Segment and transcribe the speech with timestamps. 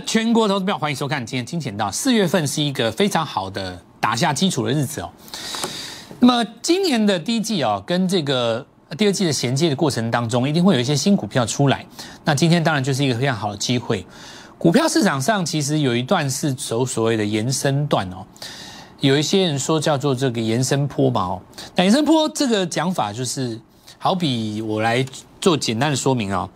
[0.00, 1.90] 全国投资票欢迎收看今天金钱道。
[1.90, 5.10] 四月份是一个非常好的打下基础的日子哦。
[6.20, 8.64] 那么今年的第一季哦，跟这个
[8.96, 11.84] 第二季的衔接的过程当中，一定会有一些新股票出来。
[12.24, 14.04] 那今天当然就是一个非常好的机会。
[14.56, 18.26] 股票市场上其实有一段是走所谓的延伸段哦，
[19.00, 21.42] 有一些人说叫做这个延伸坡嘛哦。
[21.76, 23.60] 那延伸坡这个讲法就是，
[23.98, 25.04] 好比我来
[25.40, 26.48] 做简单的说明啊。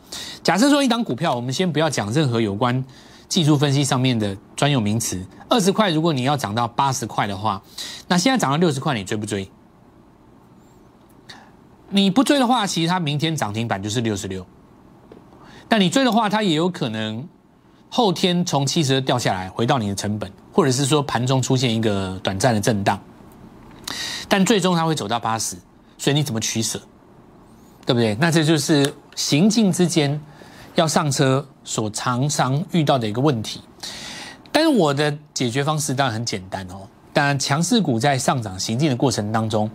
[0.42, 2.84] 假设说一档股票，我们先不要讲任何有关
[3.32, 5.24] 技术分析上面的专有名词。
[5.48, 7.62] 二十块，如果你要涨到八十块的话，
[8.06, 9.50] 那现在涨到六十块，你追不追？
[11.88, 14.46] 你不追的话，其实它明天涨停板就是六十六。
[15.66, 17.26] 但你追的话，它也有可能
[17.88, 23.00] 后天从七十掉下来，回到你的成本，或者是说盘中出现一个短暂的震荡。
[24.28, 25.56] 但最终它会走到八十，
[25.96, 26.78] 所以你怎么取舍？
[27.86, 28.14] 对不对？
[28.16, 30.20] 那这就是行进之间。
[30.74, 33.60] 要上车所常常遇到的一个问题，
[34.50, 36.88] 但是我的解决方式当然很简单哦。
[37.12, 39.70] 当然，强势股在上涨行进的过程当中，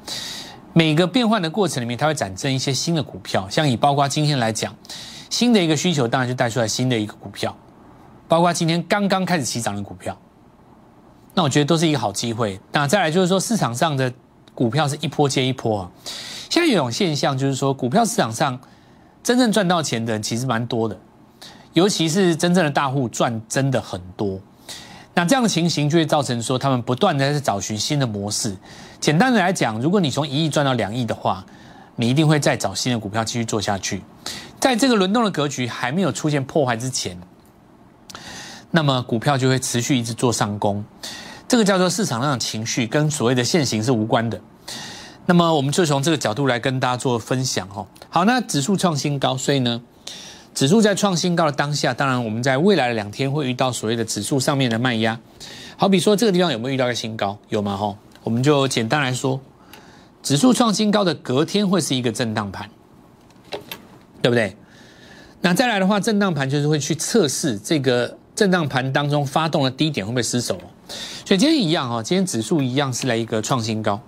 [0.74, 3.48] 每个变换的过程里面，它会产生一些新的股票。
[3.48, 4.76] 像以包括今天来讲，
[5.30, 7.56] 新的一个需求，当然就带出来新的一个股票。
[8.28, 10.18] 包括今天刚刚开始起涨的股票，
[11.36, 12.60] 那我觉得都是一个好机会。
[12.72, 14.12] 那再来就是说，市场上的
[14.56, 15.92] 股票是一波接一波啊。
[16.50, 18.60] 现在有种现象就是说，股票市场上。
[19.28, 20.98] 真正赚到钱的人其实蛮多的，
[21.74, 24.40] 尤其是真正的大户赚真的很多。
[25.14, 28.56] 那这样的情形就会造成说，他们不断的在找寻新的模式。
[29.02, 31.46] 简单的来讲，如果你从一亿赚到两亿的话，
[31.98, 34.02] 你一定会再找新的股票继续做下去。
[34.62, 37.20] 在这个轮动的格局还没有出现破坏之前，
[38.72, 40.82] 那么股票就会持续一直做上攻。
[41.50, 44.40] 这个叫做市场上的情绪，跟所谓的现行是无关的。
[45.28, 47.86] 那么我们就从这个角度来跟大家做分享哦。
[48.10, 49.82] 好，那指数创新高，所以呢，
[50.56, 55.20] 指数在创新高的当下，当然我们在未来的两天会遇到所谓的指数上面的卖压。
[55.76, 57.38] 好比说这个地方有没有遇到一个新高？
[57.50, 57.76] 有吗？
[57.76, 59.40] 哈，我们就简单来说，
[60.24, 62.70] 指数创新高的隔天会是一个震荡盘，
[64.22, 64.56] 对不对？
[65.42, 70.58] 那再来的话，震荡盘就是会去测试这个震荡盘当中发动的低点会不会失守。
[71.26, 74.00] 所以今天一样哈，今天指数一样是来一个创新高。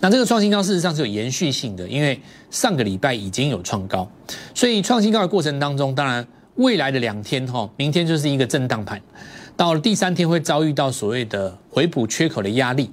[0.00, 2.18] 那这个创新高事实上是有延续性的，因为
[2.50, 4.10] 上个礼拜已经有创高，
[4.54, 9.00] 所以创新高的过程当中，当然未来的两天哈，明天就是一个震荡盘，
[9.56, 12.90] 到了第三天会遭遇到所谓的回补缺口的压力，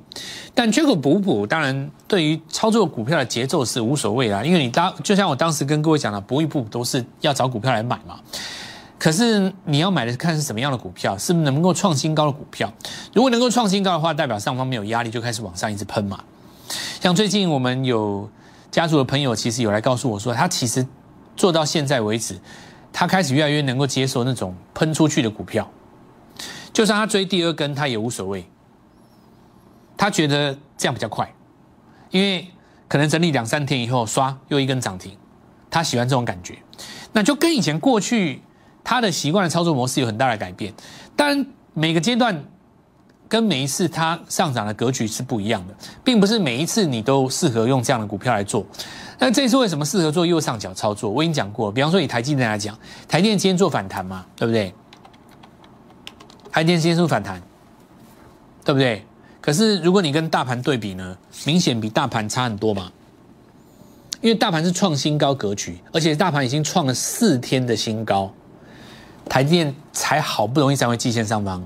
[0.54, 8.20] 但缺口补补，当然对于操作股票的节奏是无所谓啦，因为你当就像我当时跟各位讲的，补一补都是要找股票来买嘛，
[9.00, 12.70] 可是你要买的看是什么样的股票，是不是能够创新高的股票，
[13.14, 16.22] 如果能够创新高的话，代表上方没有压力，就开始往上一直喷嘛。
[17.00, 18.30] 像最近我们有
[18.72, 20.86] 家族的朋友，其实有来告诉我说，他其实
[21.36, 22.40] 做到现在为止，
[22.92, 25.70] 他开始越来越能够接受那种喷出去的股票，
[26.74, 28.46] 就算他追第二根，他也无所谓。
[29.96, 31.32] 他觉得这样比较快，
[32.10, 32.48] 因为
[32.88, 35.16] 可能整理两三天以后，刷又一根涨停，
[35.70, 36.58] 他喜欢这种感觉。
[37.14, 38.42] 那就跟以前过去
[38.84, 40.74] 他的习惯的操作模式有很大的改变。
[41.16, 42.44] 当然每个阶段。
[43.30, 45.74] 跟每一次它上涨的格局是不一样的，
[46.04, 48.66] 并不是每一次你都适合用这样的股票来做。
[49.20, 51.10] 那这次为什么适合做右上角操作？
[51.10, 52.78] 我已经讲过，比方说以台积电来讲，
[53.08, 54.74] 台积电今天做反弹嘛，对不对？
[56.52, 57.42] 台积电今天做反弹，
[58.64, 59.04] 对不对？
[59.42, 62.92] 可是如果你跟大盘对比呢，明显比大盘差很多嘛。
[64.20, 68.34] 因为大盘是创新高格局，而且大盘已经创了四天的新高，
[69.30, 71.64] 台积电才好不容易站回季线上方。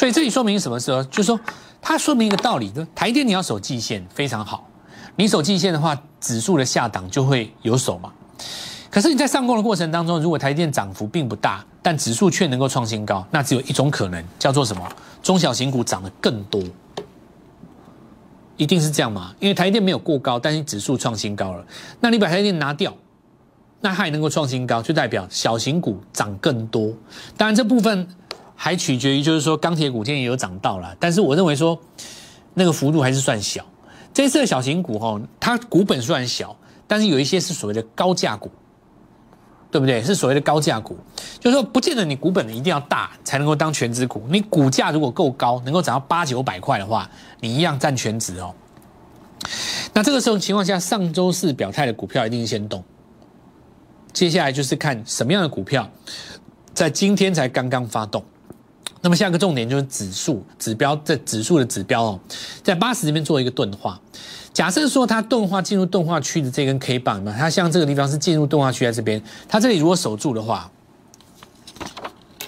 [0.00, 1.04] 所以这里说明什么时候？
[1.04, 1.38] 就是说，
[1.78, 4.66] 它说明一个道理：，就台电你要守季线非常好，
[5.14, 8.10] 你守季线的话，指数的下档就会有守嘛。
[8.90, 14.88] 可是你在上攻的过程当中，如果台电涨幅并不大，但指数却能够创新高，那只有一种可能，叫做什么？
[15.22, 16.62] 中小型股涨得更多，
[18.56, 19.34] 一定是这样嘛？
[19.38, 21.62] 因为台电没有过高，但是指数创新高了，
[22.00, 22.96] 那你把台电拿掉，
[23.82, 26.90] 那它也能够创新高，就代表小型股涨更多。
[27.36, 28.08] 当然这部分。
[28.62, 31.80] 还取决于，就是说钢铁股今天也有涨到了，但是我认为说
[32.52, 33.64] 那个幅度还是算小。
[34.12, 36.54] 这次的小型股哈，它股本虽然小，
[36.86, 38.50] 但是有一些是所谓的高价股，
[39.70, 40.02] 对不对？
[40.02, 40.98] 是所谓的高价股，
[41.38, 47.10] 就是说不见得你股本一定要大才能够当全值股，你股价如果够高，能够涨到八九百块的话，
[47.40, 48.54] 你一样占全值哦。
[49.94, 52.84] 那这个时候情况下，上周四表态的股票一定先动，
[54.12, 55.88] 接下来就是看什么样的股票
[56.74, 58.22] 在今天才刚刚发动。
[59.02, 62.20] 那么下一个重点就是指数指标，在指数的指标哦，
[62.62, 64.00] 在八十这边做一个钝化。
[64.52, 70.70] 假设说它钝化进入钝化区的这根 K 棒嘛，它像这个地方是进入钝化区在这边，它这里如果守住的话，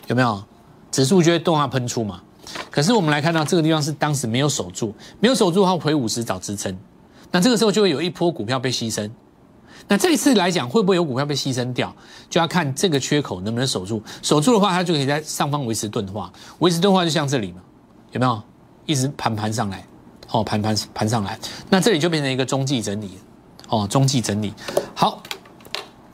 [0.08, 0.42] 有没有？
[0.90, 2.20] 指数就会动画喷出嘛。
[2.70, 6.76] 可是我们来看到这个地方是当时没有守住，没有守住的话回五十找支撑，
[7.30, 9.10] 那这个时候就会有一波股票被牺牲。
[9.88, 11.94] 那这一次来讲，会不会有股票被牺牲掉，
[12.30, 14.02] 就要看这个缺口能不能守住。
[14.22, 17.60] 守住的话，它就可以在上方维持钝化，维持钝化就像这里嘛，
[18.12, 18.42] 有没有？
[18.86, 19.84] 一直盘盘上来，
[20.30, 21.38] 哦，盘盘盘上来，
[21.70, 23.18] 那这里就变成一个中继整理，
[23.68, 24.52] 哦，中继整理。
[24.94, 25.22] 好，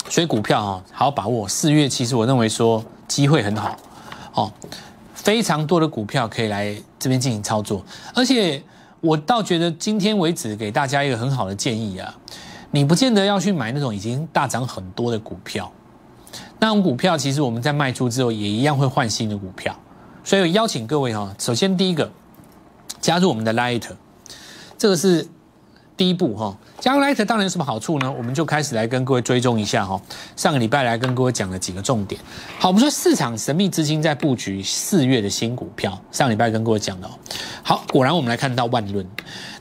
[0.09, 1.49] 所以股票啊，好好把握。
[1.49, 3.77] 四月其实我认为说机会很好，
[4.35, 4.53] 哦。
[5.15, 7.85] 非常多的股票可以来这边进行操作，
[8.15, 8.63] 而且
[9.01, 12.17] 我倒觉得今天为止给大家一个很好的建议啊，
[12.71, 15.73] 你不见得要去买那种已经大涨很多的股票，
[16.59, 19.75] 那种股票其实我们在卖出之后也一样会换新的股票，
[20.25, 22.11] 所以邀请各位哈，首先第一个
[23.01, 23.85] 加入我们的 Light，
[24.77, 25.29] 这个是。
[25.97, 28.09] 第一步哈，加入 Light 当然有什么好处呢？
[28.17, 30.01] 我们就开始来跟各位追踪一下哈。
[30.37, 32.21] 上个礼拜来跟各位讲了几个重点。
[32.61, 36.01] 好，我们说市场神秘资金在布局四月的新股票。
[36.13, 37.11] 上礼拜跟各位讲的哦。
[37.65, 39.05] 好，果然我们来看到万润。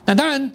[0.04, 0.48] 那当然，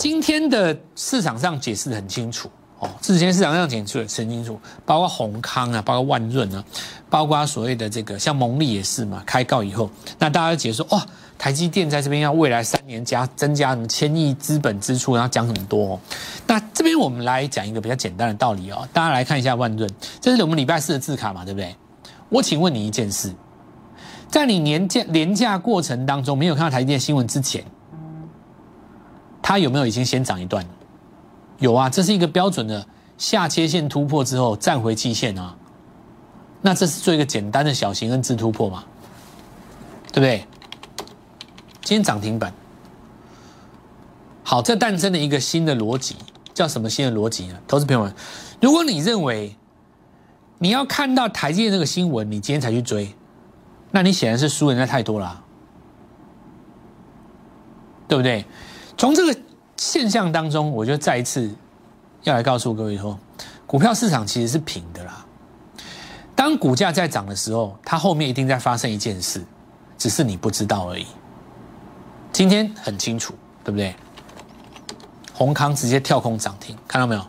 [0.00, 2.48] 今天的市场上解释的很清楚
[2.78, 2.88] 哦。
[3.02, 6.64] 之前市场上解释的很清楚，包括宏康啊，包括万润啊，
[7.10, 9.22] 包括所谓的这个像蒙利也是嘛。
[9.26, 11.06] 开告以后，那大家解说哇。
[11.36, 15.94] 台积电在这边要未来三年加增加什么千亿资本支出，然后讲很多。
[15.94, 16.00] 哦
[16.46, 21.74] 那这边我们来讲一个比较简单的道理哦，大家来看一下万润，这是我们礼拜四的字卡嘛，对不对？
[22.28, 23.34] 我请问你一件事，
[24.28, 27.64] 在你年假廉价过程当中，没有看到台积电新闻之前，
[29.50, 30.64] 它有没有已经先涨一段？
[31.58, 32.86] 有啊，这是一个标准的
[33.18, 35.56] 下切线突破之后站回季线啊。
[36.62, 38.84] 那这是做一个简单的小型 N 字突破嘛，
[40.12, 40.46] 对不对？
[41.82, 42.54] 今天涨停板，
[44.44, 46.14] 好，这诞生了一个新的逻辑，
[46.54, 47.58] 叫什么新的逻辑呢？
[47.66, 48.14] 投资朋友们，
[48.62, 49.56] 如果你认为
[50.58, 53.12] 你要看到台积电这个新闻，你今天才去追，
[53.90, 55.42] 那你显然是输人家太多了，
[58.06, 58.44] 对不对？
[59.00, 59.34] 从这个
[59.78, 61.50] 现象当中，我就再一次
[62.24, 63.18] 要来告诉各位说，
[63.66, 65.24] 股票市场其实是平的啦。
[66.36, 69.42] 当股价在涨的时候，它后面一定在发生一件事，
[69.96, 71.06] 只是你不知道而已。
[72.30, 73.32] 今天很清楚，
[73.64, 73.96] 对不对？
[75.32, 77.26] 宏康直接跳空涨停，看到没有？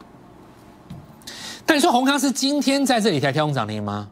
[1.65, 4.09] 但你说宏康是今天在这里才跳空涨停吗？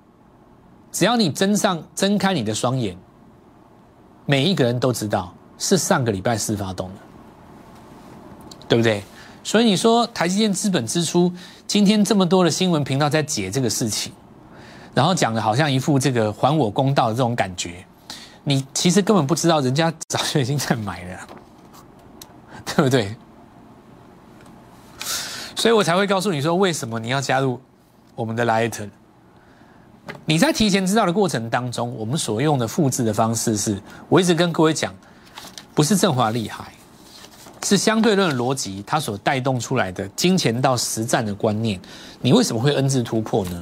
[0.93, 2.95] 只要你睁上睁开你的双眼，
[4.25, 6.95] 每一个人都知道是上个礼拜四发动的，
[8.69, 9.03] 对不对？
[9.43, 11.31] 所以你说台积电资本支出，
[11.65, 14.13] 今天这么多的新闻频道在解这个事情，
[14.93, 17.83] 然后讲的好像一副这个还我公道的这种感觉。
[18.43, 21.27] 你其实根本不知道，人家早就已经在买了，
[22.65, 23.15] 对不对？
[25.55, 27.59] 所以我才会告诉你说，为什么你要加入
[28.15, 28.89] 我们的 Light。
[30.25, 34.93] 你在提前知道的过程当中，我们所用的复制的方式是，我一直跟各位讲，
[35.75, 36.71] 不是振华厉害，
[37.63, 41.79] 是相对论的逻辑，它所带动出来的金钱到实战的观念。
[42.21, 43.61] 你为什么会 N 字突破呢？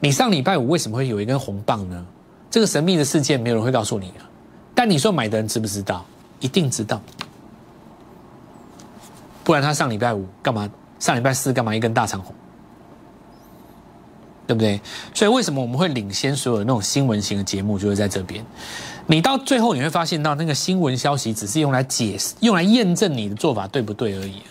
[0.00, 2.06] 你上礼拜五为什么会有一根红棒呢？
[2.50, 4.28] 这个神秘的事件，没有人会告诉你啊。
[4.74, 6.04] 但你说买的人知不知道？
[6.40, 7.00] 一定知道。
[9.42, 10.68] 不然他上礼拜五干嘛？
[10.98, 12.34] 上礼拜四干嘛一根大长红？
[14.46, 14.80] 对不对？
[15.12, 18.44] 所以为什么我们会领先所有那种新闻型的节目，就是在这边。
[19.08, 24.42] 你到最后你会发现到那个新闻消息只是用来解释、用来验证你的做法对不对而已。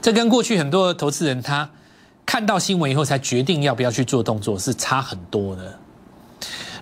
[0.00, 1.68] 这跟过去很多投资人他
[2.26, 5.78] 看到新闻以后才决定要不要去做动作是差很多的。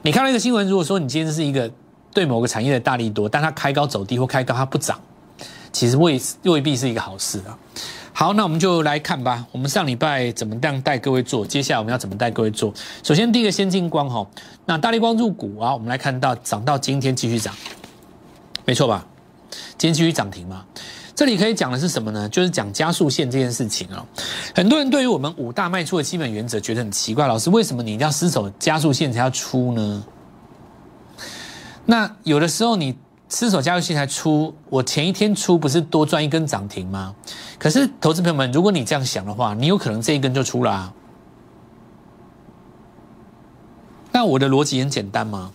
[0.03, 1.71] 你看到一个新闻，如果说你今天是一个
[2.13, 5.01] 对某个产业的大力多，但它开高走低或开高它不涨，
[5.73, 7.59] 其实未未必是一个好事啊。
[8.23, 9.45] 好，那我们就来看吧。
[9.51, 11.45] 我们上礼拜怎么样带各位做？
[11.45, 12.73] 接下来我们要怎么带各位做？
[13.03, 14.25] 首先第一个先进光哈，
[14.65, 17.53] 那大力光入股啊，我们来看到涨到今天继续涨，
[18.65, 19.05] 没错吧？
[19.77, 20.65] 今天继续涨停嘛？
[21.17, 22.29] 这里可以讲的是什么呢？
[22.29, 24.07] 就是讲加速线这件事情啊。
[24.55, 30.05] 很多人对于我们五大卖出的基本原则觉得很奇怪，老师为什么你一定要失守加速线才要出呢？
[31.87, 32.97] 那有的时候你
[33.35, 37.15] 失手加速线才出，我前一天出不是多赚一根涨停吗？
[37.59, 40.71] 可是投资朋友们，如果你这样想的话，你有可能这一根就出了。
[40.71, 40.93] 啊
[44.15, 45.51] 那我的逻辑很简单吗？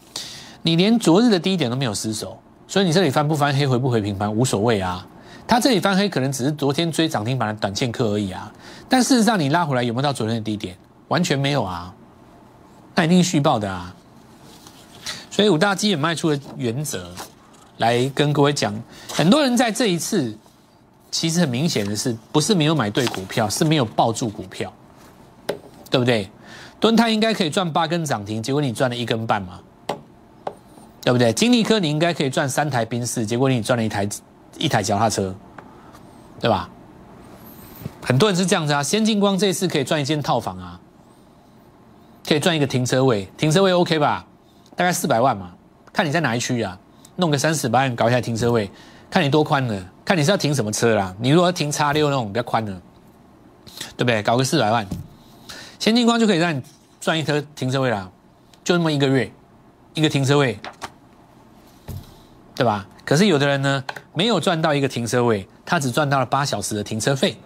[0.63, 5.07] 你连昨日的低点都没有失守，所以你这里翻不翻黑回不回平盘无所谓啊。
[5.45, 8.51] 它这里翻黑可能只是昨天追涨停板的短线客而已啊，
[8.89, 10.75] 但事实上你拉回来有没有到昨天的低点？
[11.09, 11.93] 完全没有啊，
[12.95, 13.93] 那一定续报的啊。
[15.29, 17.13] 所以五大基本卖出的原则，
[17.77, 18.73] 来跟各位讲，
[19.09, 20.35] 很多人在这一次，
[21.11, 24.71] 其实很明显的是，不是没有买对股票，是没有抱住股票，
[25.89, 26.29] 对不对？
[26.79, 29.59] 敦泰应该可以赚八根涨停，结果你赚了一根半嘛，
[31.01, 31.33] 对不对？
[31.33, 34.07] 金利科你应该可以赚三台宾士，结果你赚了一台
[34.57, 35.33] 一台脚踏车，
[36.39, 36.69] 对吧？
[38.03, 40.79] 很多人是这样子啊，先进光这次可以赚一间套房啊，
[42.27, 44.25] 可以赚一个停车位，停车位 OK 吧？
[44.75, 45.51] 大概四百万嘛，
[45.91, 46.77] 看你在哪一区啊，
[47.17, 48.71] 弄个三四百万搞一下停车位，
[49.09, 51.13] 看你多宽了，看你是要停什么车啦。
[51.19, 52.71] 你如果要停叉六那种比较宽的，
[53.95, 54.23] 对不对？
[54.23, 54.87] 搞个四百万，
[55.79, 56.61] 先进光就可以让你
[57.01, 58.09] 赚一车停车位啦，
[58.63, 59.31] 就那么一个月
[59.93, 60.59] 一个停车位，
[62.55, 62.87] 对吧？
[63.03, 63.83] 可是有的人呢，
[64.13, 67.37] 没有赚到一个停车位，他只赚到了八小时的停车费。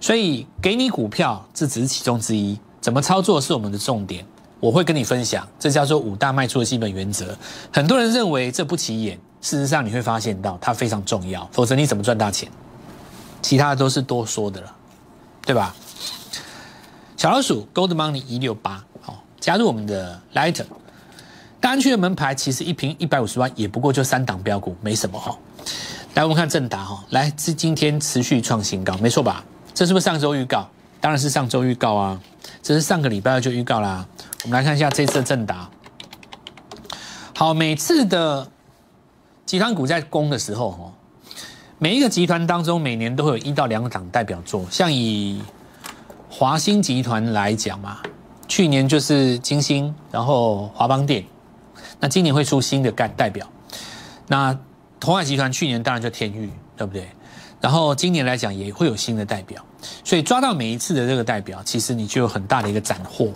[0.00, 2.58] 所以给你股票，这只是其中之一。
[2.80, 4.26] 怎么操作是我们的重点，
[4.62, 5.44] 我会跟你分享。
[5.58, 7.36] 这叫做五大卖出的基本原则。
[7.72, 11.44] 很多人认为这不起眼，事实上你会发现到它非常重要。
[11.50, 12.48] 否则你怎么赚大钱？
[13.42, 14.72] 其他的都是多说的了，
[15.44, 15.74] 对吧？
[17.16, 20.66] 小老鼠 Gold Money 一六八，好，加入我们的 Lighter。
[21.60, 25.36] 大安区的门牌其实一瓶一百五十万，也不过就三档标股，没什么哈。
[26.14, 29.44] 来，我们看正达哈，来，这今天持续创新高，没错吧？
[29.74, 30.68] 这是不是上周预告？
[31.00, 32.20] 当然是上周预告啊！
[32.62, 34.06] 这是上个礼拜二就预告啦。
[34.44, 35.68] 我们来看一下这次的正达。
[37.36, 38.48] 好，每次的
[39.44, 40.92] 集团股在攻的时候，哦，
[41.78, 44.64] 每一个集团当中每年都会有一到两档代表作。
[44.70, 45.42] 像以
[46.30, 47.98] 华兴集团来讲嘛，
[48.46, 51.24] 去年就是金星，然后华邦电，
[51.98, 53.44] 那今年会出新的代代表。
[54.28, 54.56] 那
[55.00, 57.08] 同海集团去年当然就天域，对不对？
[57.62, 59.64] 然后今年来讲也会有新的代表，
[60.02, 63.32] 所以抓到每一次的这个代表，其实你就有很大的一个斩获。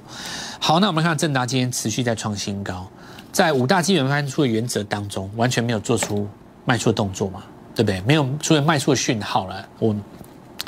[0.59, 2.87] 好，那我们看正达今天持续在创新高，
[3.31, 6.29] 在五大基本分出的原则当中，完全没有做出
[6.65, 8.01] 卖出动作嘛，对不对？
[8.01, 9.95] 没有出现卖出讯号了，我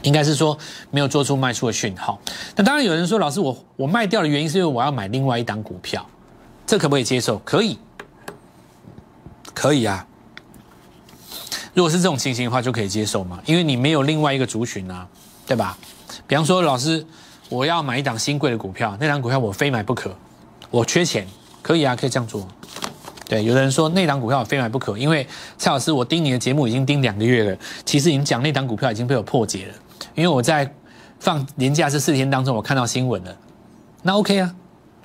[0.02, 0.56] 应该是说
[0.92, 2.16] 没有做出卖出的讯号。
[2.54, 6.06] 那当然有人说，老师我我卖掉的原因是因为我要买另外一档股票，
[6.64, 7.38] 这可不可以接受？
[7.44, 7.76] 可以，
[9.52, 10.06] 可以啊。
[11.74, 15.06] 如果是这种情形的话，就可以接受嘛，因为你没有另外一个族群啊，
[15.46, 15.76] 对吧？
[16.26, 17.04] 比方说，老师，
[17.48, 20.14] 我要买一档新贵的股票，那档股票我非买不可，
[20.70, 21.26] 我缺钱，
[21.62, 22.46] 可以啊，可以这样做。
[23.28, 25.26] 对，有的人说那档股票我非买不可，因为
[25.58, 29.74] 蔡老师，我盯你的节目已经盯两个月了，其实已经讲那档股票已经被我破解了，
[30.14, 30.70] 因为我在
[31.20, 33.36] 放年假这四天当中，我看到新闻了，
[34.02, 34.54] 那 OK 啊，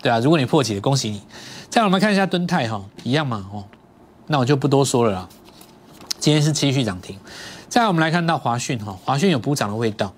[0.02, 1.22] 对啊，如果你破解，恭喜你。
[1.70, 3.66] 再我们看一下敦泰哈，一样嘛，哦，
[4.28, 5.30] 那我就不多说了啦。
[6.24, 7.20] 今天是继续涨停，
[7.68, 10.14] 再我们来看到华讯哈，华讯有补涨的味道。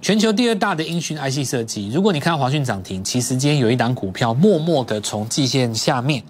[0.00, 6.22] 全球第二大的英讯 IC 设计，如果你看华讯涨停，其实今天有一档股票默默的从季线下面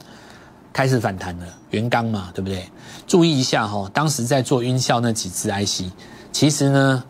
[0.73, 2.65] 开始反弹了，元刚嘛，对不对？
[3.07, 5.85] 注意一下哈，当时在做晕效那几只 IC，
[6.33, 7.05] 其实呢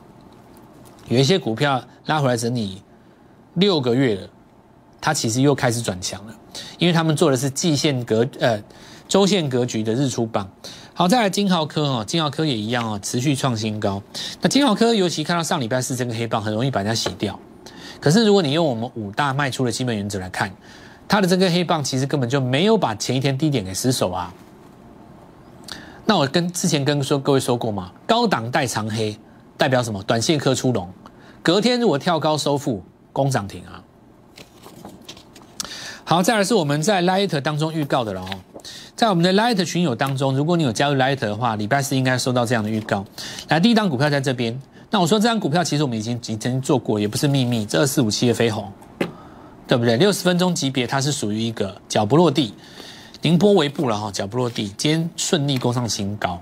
[1.09, 2.83] 有一些股票拉回来整理
[3.55, 4.29] 六个月了，
[5.01, 6.37] 它其实又开始转强了，
[6.77, 8.63] 因为他们做的是季线格呃
[9.09, 10.47] 周线格局的日出棒。
[10.95, 14.03] 好，再来金豪科哦，金豪科也一样哦，持续创新高。
[14.43, 17.39] 那金豪科尤其看到上礼拜四这个黑棒，很容易把人家洗掉。
[17.99, 20.53] 可是如果你用我们五大卖出的基本原则来看，
[21.09, 24.33] 它的这个黑棒其实根本就没有把前一天低点给失守啊。
[26.05, 29.17] 那我跟之前跟说各位说过嘛，高档带长黑
[29.57, 30.03] 代表什么？
[30.03, 30.93] 短线客出笼，
[31.43, 32.83] 隔天如果跳高收复，
[33.13, 33.83] 攻涨停啊。
[36.05, 38.29] 好，再来是我们在 Light 当中预告的了哦。
[38.95, 43.05] 在我们的 Light 群友当中，如果你有加入 Light 的话，礼拜四应该收到这样的预告。
[43.49, 44.61] 来，第一档股票在这边。
[44.91, 47.65] 那我说这张股票其实我们已经已经做过，也不是秘密。
[47.65, 48.71] 这二四五七的飞鸿，
[49.67, 49.97] 对不对？
[49.97, 52.53] 六十分钟级别，它是属于一个脚不落地，
[53.23, 56.39] 凌波微步了哈，脚不落地，今天顺利攻上新高。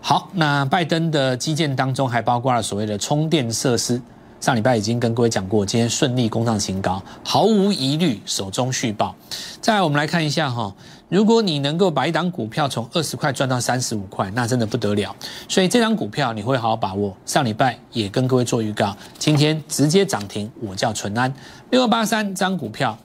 [0.00, 4.00] 好，那拜登的基建当中还包括了所谓的充电设施。
[4.40, 9.14] 上礼拜已经跟各位讲过，今天顺利攻上新高，毫无疑虑，手中续报。
[9.60, 10.74] 再来，我们来看一下哈，
[11.12, 15.14] 如果你能够把一档股票从二十块赚到三十五块，那真的不得了。
[15.46, 17.14] 所以这张股票你会好好把握。
[17.26, 21.30] 上礼拜也跟各位做预告，今天直接涨停，我叫淳安
[21.68, 22.96] 六二八三张股票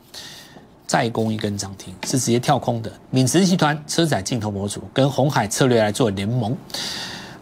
[0.86, 2.90] 再攻一根涨停，是直接跳空的。
[3.10, 6.56] 敏实集团车载镜头模组跟红海策略来做联盟。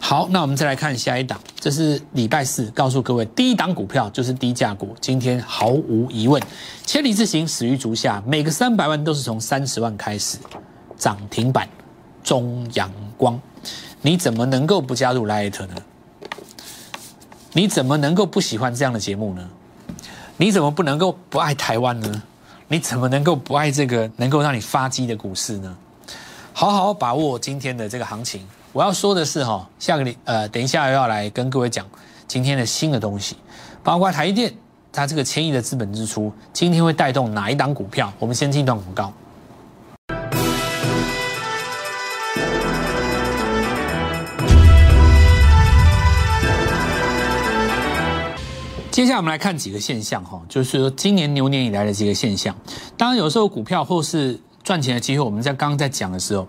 [0.08, 6.40] 好，那我们再来看下一档，这是礼拜四告诉各位，第一档股票就是低价股，今天毫无疑问，
[6.86, 10.38] 千里之行始于足下，每个三百万都是从三十万开始，
[10.96, 11.68] 涨停板，
[12.24, 13.42] 中阳光，
[14.04, 15.76] 你怎么能够不加入 Light 呢？
[17.54, 19.50] 你怎么能够不喜欢这样的节目呢？
[20.38, 22.22] 你怎么不能够不爱台湾呢？
[22.68, 25.76] 你怎么能够不爱这个能够让你发机的股市呢？
[26.54, 28.48] 好好把握今天的这个行情。
[28.76, 31.88] 我要说的是哈，下个礼呃，等一下又要来跟各位讲
[32.28, 33.38] 今天的新的东西，
[33.82, 34.54] 包括台电
[34.92, 38.12] 它这个千亿的资本支出，今天会带动哪一档股票？
[38.20, 39.14] 我们先进一段广告。
[48.92, 52.54] 接下来我们来看几个现象哈，就是说今年牛年以来的几个现象。
[52.98, 56.46] 当然有时候股票或是赚钱的机会，我们在刚刚在讲的时候，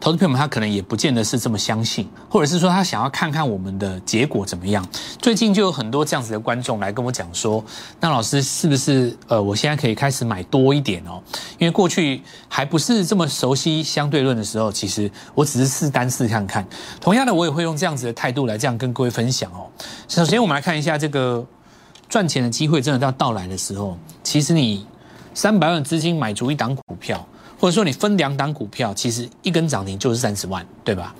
[0.00, 4.84] 投资朋友们他可能也不见得是这么相信，或者是说他想要看看我们的结果怎么样。
[5.22, 7.64] 最近就有很多这样子的观众来跟我讲说，
[8.00, 11.22] 那老师是不是呃，我现在可以开始买多一点哦？
[11.58, 16.66] 因为过去还不是这么熟悉相对论的时候，其实我只是试单试看看。
[17.00, 19.70] 同样的，我也会用这样子的态度来这样跟各位分享哦。
[20.08, 21.46] 首先，我们来看一下这个。
[22.08, 24.84] 赚钱的机会真的到到来的时候，其实你
[25.32, 27.24] 三百万资金买足一档股票，
[27.60, 31.14] 或者说你分两档股票，其实一根涨停就是三十万，对吧？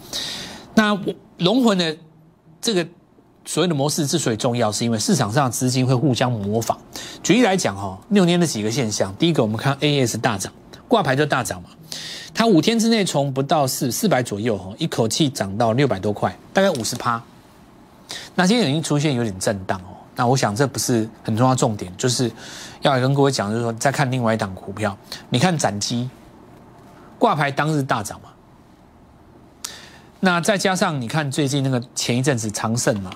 [0.75, 0.99] 那
[1.39, 1.95] 龙魂的
[2.63, 2.87] 这个
[3.45, 6.79] 所谓的模式之所以重要，是因为市场上资金会互相模仿。
[7.23, 10.51] 举例来讲，哈，六年的几个现象，第一个我们看 A S 大涨，
[10.89, 11.69] 挂牌就大涨嘛，
[12.33, 17.23] 它五天之内从不到四四百左右，哈，一口气涨到六百多块，大概五十趴。
[18.35, 19.97] 那今天已经出现有点震荡哦。
[20.17, 22.31] 那我想这不是很重要重点，就是
[22.83, 24.97] 要跟各位讲，就是说再看另外一档股票，
[25.29, 26.09] 你看展基
[27.21, 28.31] 挂牌当日大涨嘛，
[30.21, 33.11] 那再加上你看最近那个前一阵子长盛嘛，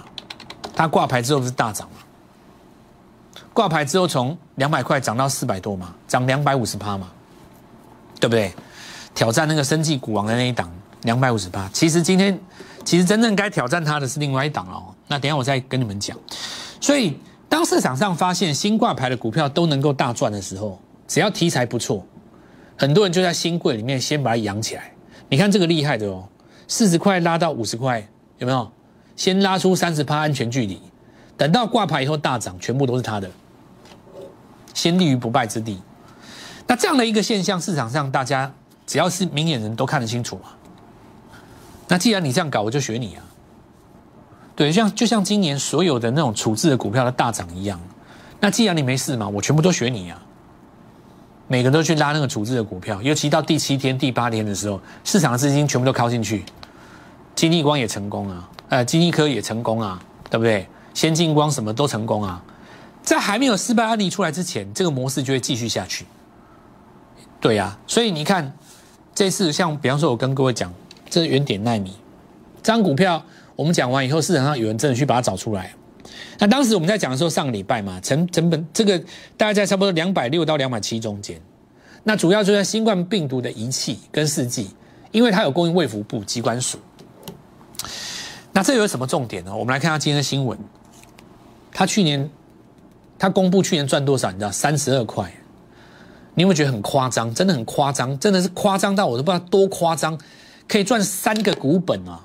[0.76, 1.96] 它挂牌之后不是大涨嘛，
[3.54, 7.10] 挂牌之后从两百块涨到四百多嘛，涨两百五十趴嘛，
[8.20, 8.52] 对不对？
[9.14, 10.70] 挑战那个生技股王的那一档
[11.04, 12.38] 两百五十趴，其实今天
[12.84, 16.14] 其实真正该挑战它的是另外一档哦，那等下我再跟你们讲。
[16.78, 17.18] 所以，
[17.48, 22.04] 当市场上发现新挂牌的股票都能够大赚的时候，只要题材不错，
[22.76, 24.92] 很多人就在新贵里面先把它养起来。
[25.28, 26.28] 你看这个厉害的哦，
[26.68, 28.06] 四十块拉到五十块，
[28.38, 28.70] 有没有？
[29.16, 30.80] 先拉出三十趴安全距离，
[31.36, 33.30] 等到挂牌以后大涨，全部都是他的，
[34.74, 35.80] 先立于不败之地。
[36.66, 38.52] 那这样的一个现象，市场上大家
[38.86, 40.50] 只要是明眼人都看得清楚嘛。
[41.86, 43.24] 那既然你这样搞，我就学你啊。
[44.56, 47.80] 对，像就像今年所有的那种处置的股票的大涨一样，
[48.40, 50.20] 那既然你没事嘛，我全部都学你啊！
[51.46, 56.44] 每个都去拉那个处置的股票，尤其到第七天、第八天的时候，市场的资金全部都靠进去，
[57.34, 60.66] 金立光也成功啊，呃，金立科也成功啊，对不对？
[60.94, 62.42] 先进光什么都成功啊，
[63.02, 66.06] 在还没有失败案例出来之前，这个模式就会继续下去。
[67.40, 68.52] 对呀，所以你看
[69.14, 70.72] 这次像比方说，我跟各位讲，
[71.10, 71.96] 这是原点奈米，
[72.62, 73.22] 这张股票。
[73.56, 75.72] 我们讲完以后，市场上有人真的去把它找出来。
[76.38, 78.98] 那当时我们在讲的时候，上礼拜嘛，成成本这个
[79.36, 81.40] 大概在差不多两百六到两百七中间。
[82.02, 84.70] 那主要就在新冠病毒的仪器跟试剂，
[85.10, 86.78] 因为它有供应卫福部机关署。
[88.52, 89.56] 那这有什么重点呢？
[89.56, 90.58] 我们来看下今天的新闻。
[91.72, 92.30] 他去年
[93.18, 94.30] 他公布去年赚多少？
[94.30, 95.32] 你知道三十二块。
[96.34, 97.34] 你有没有觉得很夸张？
[97.34, 100.18] 真的很夸张，真的是夸张到我都不知道多夸张，
[100.68, 102.24] 可以赚三个股本啊！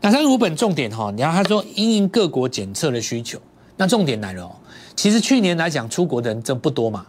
[0.00, 3.40] 那三五本重点哈，你看他说因应各国检测的需求，
[3.76, 4.52] 那重点来了哦。
[4.94, 7.06] 其实去年来讲出国的人这不多嘛，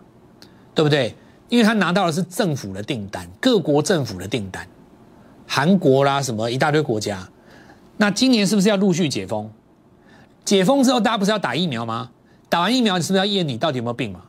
[0.74, 1.16] 对不对？
[1.50, 4.68] 因为他拿到的是政府的订单，各国政府的订单，
[5.48, 7.28] 韩国啦什么一大堆国家。
[7.98, 9.50] 那今年是不是要陆续解封？
[10.46, 12.12] 解封之后大家不是要打疫苗吗？
[12.48, 14.22] 打完疫苗你是不是要验你到底有没有病嘛？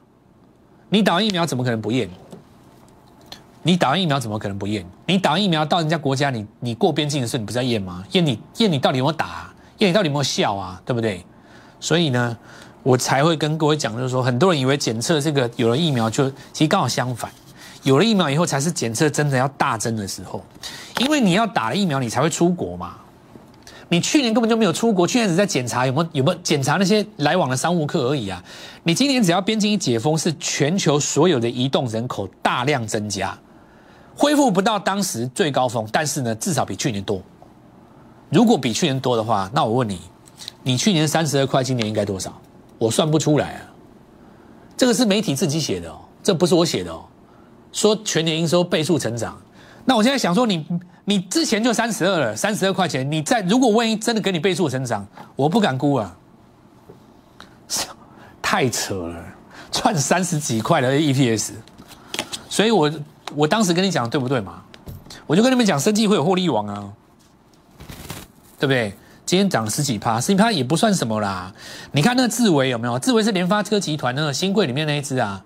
[0.91, 2.09] 你打完疫苗怎么可能不验？
[3.63, 4.85] 你打完疫苗怎么可能不验？
[5.07, 8.03] 你打完疫苗到人家国家，你你过边境的时候，你不是要验吗？
[8.13, 9.53] 验你验你到底有没有打？
[9.79, 10.81] 验你到底有没有效啊？
[10.85, 11.25] 对不对？
[11.79, 12.37] 所以呢，
[12.83, 17.31] 我才会跟各位讲，就是说，很多人以为检测这个有了疫苗就，其实刚好相反，
[17.83, 20.43] 有了疫苗以后才是检测真的要大增的时候，
[20.99, 22.97] 因为你要打了疫苗，你才会出国嘛。
[23.93, 28.43] 你去年根本就没有出国，去年只在检查有没有有没有检查那些来往的商务客而已啊。
[28.85, 33.37] 你今年只要边境一解封，是全球所有的移动人口大量增加。
[34.21, 37.23] 恢复不到当时最高峰，但是呢，至少比去年多。
[38.29, 39.99] 如果比去年多的话，那我问你，
[40.63, 42.39] 你去年三十二块，今年应该多少？
[42.77, 43.63] 我算不出来啊。
[44.77, 47.03] 这个是媒体自己写的哦，这不是我写的哦。
[47.73, 49.41] 说全年营收倍数成长，
[49.87, 50.67] 那我现在想说，你
[51.07, 56.15] 你之前就三十二了，三十二块钱，你在如果万一真的给你倍数成长，我不敢估啊，
[58.43, 59.25] 太扯了，
[59.73, 61.53] 赚三十几块的 EPS，
[62.51, 62.93] 所以我。
[63.35, 64.63] 我当时跟你讲对不对嘛？
[65.27, 66.93] 我就跟你们讲，生计会有获利王啊，
[68.59, 68.95] 对不对？
[69.25, 71.53] 今天涨十几趴，十几趴也不算什么啦。
[71.93, 72.99] 你看那个智维有没有？
[72.99, 75.41] 智维是联发科集团那个新贵里面那一只啊，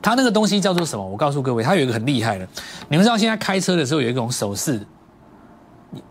[0.00, 1.06] 它那个东西叫做什么？
[1.06, 2.48] 我告诉各位，它有一个很厉害的。
[2.88, 4.80] 你们知道现在开车的时候有一种手势，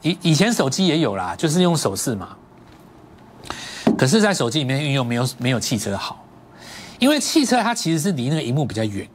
[0.03, 2.37] 以以前手机也有啦，就是用手势嘛。
[3.97, 6.23] 可是，在手机里面运用没有没有汽车好，
[6.99, 9.07] 因为汽车它其实是离那个荧幕比较远，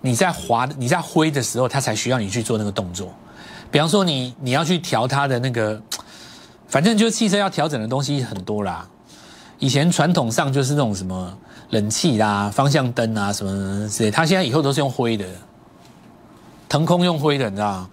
[0.00, 3.12] 你在滑、你在挥的时候，它才需要你去做那个动作。
[3.70, 5.80] 比方说，你你要去调它的那个，
[6.68, 8.88] 反正就是汽车要调整的东西很多啦。
[9.58, 11.36] 以前传统上就是那种什么
[11.70, 15.26] 冷气啦、方向灯啊什么之类，它现在以后都是用灰的，
[16.68, 17.88] 腾空用灰的，你知道？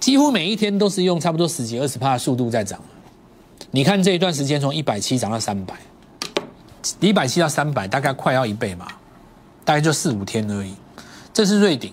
[0.00, 2.78] 几乎每一天都是用差不多十几二十帕的速度在涨。
[3.70, 5.74] 你看这一段时间从一百七涨到三百，
[7.00, 8.86] 一百七到三百大概快要一倍嘛，
[9.64, 10.74] 大概就四五天而已。
[11.32, 11.92] 这是瑞鼎，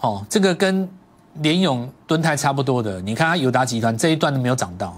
[0.00, 0.88] 哦，这个跟
[1.34, 3.00] 联勇、敦泰差不多的。
[3.00, 4.96] 你看它友达集团这一段都没有涨到。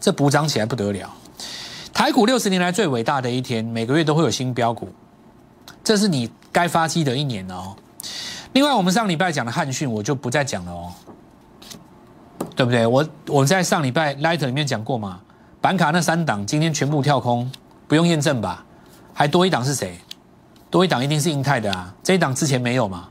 [0.00, 1.10] 这补涨起来不得了，
[1.94, 4.90] 台股六十年来最伟大的一天，每个月都会有新标股，
[5.82, 7.74] 这是你该发迹的一年哦。
[8.52, 10.92] 另外，我们上礼拜讲的汉讯，我就不再讲了哦，
[12.54, 12.86] 对不对？
[12.86, 15.20] 我我在上礼拜 Light 里面讲过嘛，
[15.62, 17.50] 板卡那三档今天全部跳空，
[17.88, 18.62] 不用验证吧？
[19.14, 19.98] 还多一档是谁？
[20.74, 23.08] 多一档一定是英泰的啊，这一档之前没有嘛？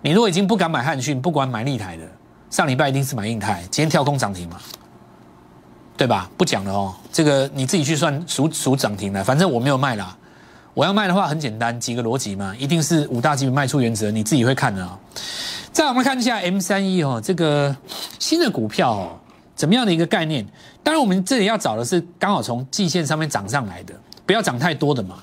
[0.00, 2.04] 你如果已经不敢买汉讯，不管买立台的，
[2.48, 4.56] 上礼拜一定是买英泰，今天跳空涨停嘛？
[5.98, 6.30] 对吧？
[6.38, 9.22] 不讲了哦，这个你自己去算数数涨停了。
[9.22, 10.16] 反正我没有卖啦，
[10.72, 14.98] 我要卖的话很简单，几个逻辑嘛，一定是五大基本卖出原则，你自己会看的啊。
[15.70, 17.76] 再我们看一下 M 三一哦，这个
[18.18, 19.18] 新的股票哦，
[19.54, 20.42] 怎么样的一个概念？
[20.82, 23.92] 当然我们这里要找的是刚好从季线上面涨上来的，
[24.24, 25.16] 不要涨太多的嘛，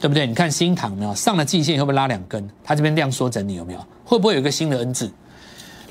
[0.00, 0.26] 对不对？
[0.26, 2.48] 你看新塘没有上了季线会不会拉两根？
[2.64, 3.86] 它这边量缩整理有没有？
[4.04, 5.12] 会不会有一个新的 N 字？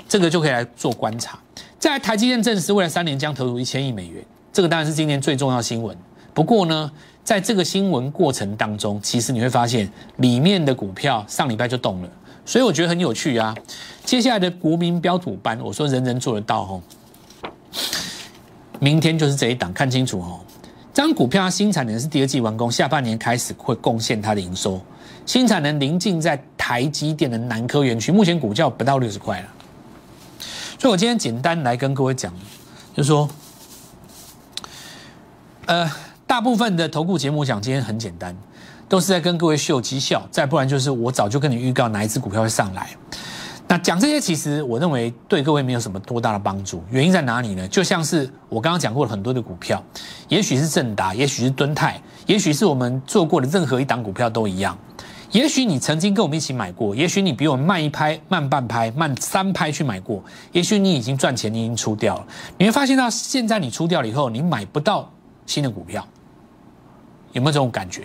[0.07, 1.37] 这个就可以来做观察。
[1.77, 5.95] 在台积电证实未来三年将投入一千亿美元，这个当然是今年最重要新闻。
[6.33, 6.91] 不过呢，
[7.23, 12.09] 在这个新闻过程当中，其实你会发现里面的股票上礼拜就动了，
[12.45, 13.55] 所以我觉得很有趣啊。
[14.03, 16.81] 接下来的国民标土班，我说人人做得到哦。
[18.79, 20.39] 明天就是这一档，看清楚哦。
[20.99, 24.81] 当股票它新产能是第二季完工，下半年开始会贡献它的营收。
[25.25, 29.47] 新产能临近在台积电的南科园区，目前股价不到六十块了。
[30.77, 32.33] 所以，我今天简单来跟各位讲，
[32.93, 33.29] 就是说，
[35.67, 35.89] 呃，
[36.27, 38.35] 大部分的投顾节目讲今天很简单，
[38.89, 42.89] 都是在跟各位秀绩效，再不然就是我早就跟你预告哪一只股票会上来。
[43.71, 46.83] 那讲这些，其实我认为对各位没有什么多大的帮助。
[46.89, 47.67] 原因在哪里呢？
[47.67, 49.81] 就像是我刚刚讲过了很多的股票，
[50.27, 54.75] 也许是正达，也许是敦泰，也许是我们做过的任何一档股票都一样。
[55.29, 62.25] 也许你曾经跟我们一起买过，也许你比我慢一拍、慢半拍、慢三拍去买过，也许你已经赚钱，你已经出掉了。
[62.57, 65.07] 你会发现到现在你出掉了以后，你买不到
[65.45, 66.03] 新的股票，
[67.33, 68.01] 有没有这种感觉？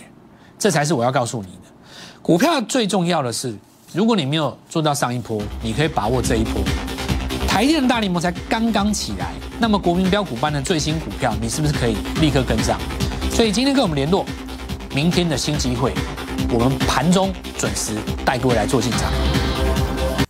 [0.59, 1.73] 这才是我要告诉你的。
[2.21, 3.55] 股票最重要的是，
[3.95, 6.61] 如果你没有做到上一波，你可以把握这一波。
[7.47, 9.31] 台电的大联盟才刚刚起来，
[9.61, 12.77] 那么国民标股班的最新股票，你是不是可以立刻跟上？
[13.31, 14.27] 所以今天跟我们联络，
[14.93, 15.95] 明天的新机会。
[16.51, 19.13] 我们盘中准时带各位来做进场，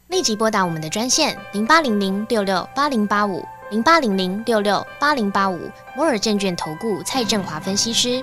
[0.09, 5.59] 立即拨打我们的专线零八零零六六八零八五零八零零六六八零八五
[5.97, 8.23] 摩尔证券投顾蔡振华分析师。